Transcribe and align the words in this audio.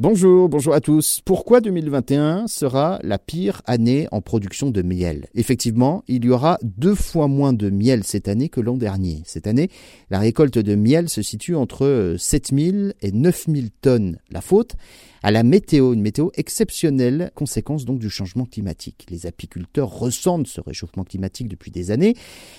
Bonjour, 0.00 0.48
bonjour 0.48 0.74
à 0.74 0.80
tous. 0.80 1.20
Pourquoi 1.24 1.60
2021 1.60 2.46
sera 2.46 3.00
la 3.02 3.18
pire 3.18 3.62
année 3.66 4.06
en 4.12 4.20
production 4.20 4.70
de 4.70 4.80
miel? 4.80 5.26
Effectivement, 5.34 6.04
il 6.06 6.24
y 6.24 6.30
aura 6.30 6.56
deux 6.62 6.94
fois 6.94 7.26
moins 7.26 7.52
de 7.52 7.68
miel 7.68 8.04
cette 8.04 8.28
année 8.28 8.48
que 8.48 8.60
l'an 8.60 8.76
dernier. 8.76 9.22
Cette 9.24 9.48
année, 9.48 9.70
la 10.10 10.20
récolte 10.20 10.56
de 10.56 10.76
miel 10.76 11.08
se 11.08 11.20
situe 11.20 11.56
entre 11.56 12.14
7000 12.16 12.94
et 13.02 13.10
9000 13.10 13.72
tonnes. 13.72 14.18
La 14.30 14.40
faute 14.40 14.76
à 15.22 15.30
la 15.30 15.42
météo, 15.42 15.94
une 15.94 16.00
météo 16.00 16.28
exceptionnelle, 16.34 17.32
conséquence 17.34 17.84
donc 17.84 17.98
du 17.98 18.08
changement 18.08 18.44
climatique. 18.44 19.06
Les 19.10 19.26
apiculteurs 19.26 19.90
ressentent 19.90 20.46
ce 20.46 20.60
réchauffement 20.60 21.04
climatique 21.04 21.48
depuis 21.48 21.70
des 21.70 21.90
années. 21.90 22.14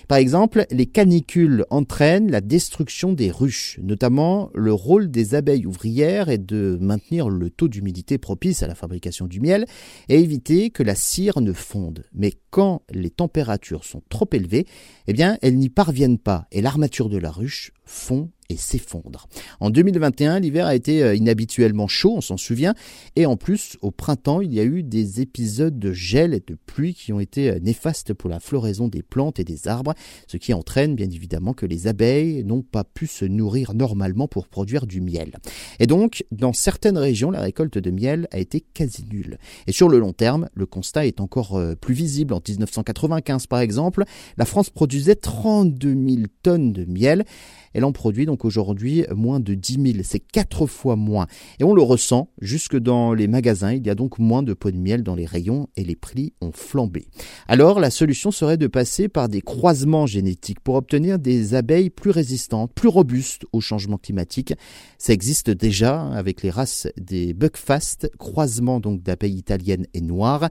Par 0.08 0.18
exemple, 0.18 0.66
les 0.70 0.86
canicules 0.86 1.66
entraînent 1.70 2.30
la 2.30 2.42
destruction 2.42 3.14
des 3.14 3.32
ruches, 3.32 3.80
notamment 3.82 4.50
le 4.54 4.74
rôle 4.74 5.10
des 5.10 5.36
abeilles 5.36 5.66
ouvrières 5.66 6.30
est 6.30 6.38
de 6.38 6.78
maintenir 6.82 7.29
le 7.30 7.50
taux 7.50 7.68
d'humidité 7.68 8.18
propice 8.18 8.64
à 8.64 8.68
la 8.68 8.76
fabrication 8.76 9.28
du 9.28 9.40
miel 9.40 9.66
et 10.08 10.20
éviter 10.20 10.70
que 10.70 10.84
la 10.84 10.96
cire 10.96 11.42
ne 11.42 11.54
fonde. 11.54 12.06
Mais 12.14 12.34
quand 12.50 12.84
les 12.92 13.10
températures 13.10 13.86
sont 13.86 14.02
trop 14.10 14.28
élevées, 14.32 14.66
eh 15.08 15.14
bien, 15.14 15.38
elles 15.42 15.58
n'y 15.58 15.70
parviennent 15.70 16.20
pas 16.20 16.48
et 16.52 16.62
l'armature 16.62 17.10
de 17.10 17.18
la 17.18 17.32
ruche 17.32 17.72
fond 17.86 18.30
et 18.50 18.58
s'effondre. 18.58 19.28
En 19.60 19.70
2021, 19.70 20.40
l'hiver 20.40 20.66
a 20.66 20.76
été 20.76 21.04
euh, 21.04 21.16
inhabituellement 21.16 21.88
chaud, 21.88 22.16
on 22.18 22.22
s'en 22.22 22.38
souvient, 22.38 22.74
et 23.16 23.26
en 23.26 23.38
plus, 23.38 23.78
au 23.82 23.92
printemps, 23.92 24.42
il 24.42 24.54
y 24.54 24.60
a 24.60 24.64
eu 24.64 24.84
des 24.84 25.22
épisodes 25.22 25.78
de 25.78 25.94
gel 25.94 26.34
et 26.34 26.40
de 26.46 26.58
pluie 26.66 26.94
qui 26.94 27.14
ont 27.14 27.20
été 27.20 27.50
euh, 27.50 27.60
néfastes 27.60 28.14
pour 28.14 28.30
la 28.30 28.40
floraison 28.40 28.88
des 28.88 29.04
plantes 29.04 29.40
et 29.40 29.44
des 29.44 29.68
arbres, 29.68 29.94
ce 30.28 30.38
qui 30.38 30.54
entraîne 30.54 30.96
bien 30.96 31.10
évidemment 31.10 31.54
que 31.54 31.66
les 31.66 31.88
abeilles 31.88 32.44
n'ont 32.44 32.64
pas 32.64 32.84
pu 32.84 33.08
se 33.08 33.26
nourrir 33.26 33.74
normalement 33.74 34.28
pour 34.28 34.48
produire 34.48 34.88
du 34.88 35.02
miel. 35.02 35.38
Et 35.80 35.88
donc, 35.88 36.26
dans 36.32 36.54
certaines 36.54 36.98
régions, 36.98 37.32
la 37.32 37.42
récolte 37.42 37.78
de 37.78 37.92
miel 37.92 38.28
a 38.32 38.40
été 38.40 38.62
quasi 38.62 39.06
nulle. 39.12 39.38
Et 39.68 39.72
sur 39.72 39.90
le 39.90 40.00
long 40.00 40.14
terme, 40.14 40.50
le 40.54 40.66
constat 40.66 41.06
est 41.06 41.20
encore 41.22 41.56
euh, 41.56 41.76
plus 41.76 41.94
visible. 41.94 42.34
En 42.34 42.42
1995, 42.46 43.48
par 43.48 43.60
exemple, 43.60 44.04
la 44.38 44.46
France 44.46 44.70
produisait 44.70 45.16
32 45.16 45.94
000 45.94 46.24
tonnes 46.42 46.74
de 46.74 46.86
miel. 46.86 47.26
Elle 47.74 47.86
en 47.86 47.92
produit 47.92 48.26
donc 48.26 48.46
aujourd'hui 48.46 49.06
moins 49.16 49.40
de 49.40 49.54
10 49.54 49.94
000. 49.94 50.04
C'est 50.04 50.20
quatre 50.20 50.68
fois 50.68 50.96
moins. 50.96 51.28
Et 51.60 51.64
on 51.64 51.74
le 51.74 51.82
ressent 51.82 52.30
jusque 52.42 52.78
dans 52.78 53.14
les 53.14 53.28
magasins. 53.28 53.74
Il 53.74 53.86
y 53.86 53.90
a 53.90 53.96
donc 53.96 54.20
moins 54.20 54.44
de 54.44 54.54
pots 54.54 54.72
de 54.72 54.78
miel 54.78 55.04
dans 55.04 55.16
les 55.16 55.26
rayons 55.26 55.68
et 55.76 55.84
les 55.84 55.96
prix 55.96 56.34
ont 56.42 56.52
flambé. 56.52 57.08
Alors 57.48 57.80
la 57.80 57.90
solution 57.90 58.32
serait 58.32 58.58
de 58.58 58.68
passer 58.68 59.08
par 59.08 59.30
des 59.30 59.42
croisements 59.42 60.06
génétiques 60.06 60.60
pour 60.60 60.76
obtenir 60.76 61.20
des 61.20 61.54
abeilles 61.54 61.90
plus 61.90 62.12
résistantes, 62.12 62.74
plus 62.74 62.90
robustes 62.90 63.46
au 63.52 63.62
changement 63.62 63.98
climatique. 63.98 64.54
Ça 64.98 65.14
existe 65.14 65.50
déjà 65.50 66.02
avec 66.12 66.42
les 66.42 66.50
races 66.50 66.88
des 67.00 67.34
Buckfast, 67.34 68.12
croisement 68.18 68.80
donc 68.80 69.02
d'abeilles 69.02 69.38
italiennes 69.38 69.86
et 69.94 70.02
noires. 70.02 70.50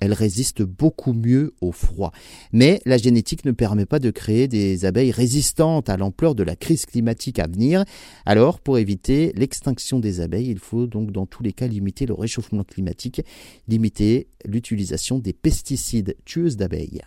Elles 0.00 0.12
résistent 0.12 0.62
beaucoup 0.62 1.12
mieux 1.12 1.54
au 1.60 1.72
froid. 1.72 2.12
Mais 2.52 2.80
la 2.84 2.98
génétique 2.98 3.44
ne 3.44 3.52
permet 3.52 3.86
pas 3.86 3.98
de 3.98 4.10
créer 4.10 4.48
des 4.48 4.84
abeilles 4.84 5.10
résistantes 5.10 5.88
à 5.88 5.96
l'ampleur 5.96 6.34
de 6.34 6.42
crise 6.56 6.86
climatique 6.86 7.38
à 7.38 7.46
venir. 7.46 7.84
Alors, 8.24 8.60
pour 8.60 8.78
éviter 8.78 9.32
l'extinction 9.34 10.00
des 10.00 10.20
abeilles, 10.20 10.50
il 10.50 10.58
faut 10.58 10.86
donc 10.86 11.12
dans 11.12 11.26
tous 11.26 11.42
les 11.42 11.52
cas 11.52 11.66
limiter 11.66 12.06
le 12.06 12.14
réchauffement 12.14 12.64
climatique, 12.64 13.22
limiter 13.68 14.28
l'utilisation 14.44 15.18
des 15.18 15.32
pesticides 15.32 16.16
tueuses 16.24 16.56
d'abeilles. 16.56 17.02